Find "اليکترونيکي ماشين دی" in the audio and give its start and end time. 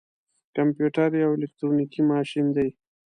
1.37-2.67